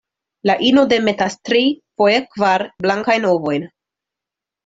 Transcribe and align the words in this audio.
La 0.49 0.53
ino 0.67 0.83
demetas 0.93 1.35
tri, 1.49 1.61
foje 2.01 2.23
kvar, 2.37 2.65
blankajn 2.87 3.27
ovojn. 3.35 3.67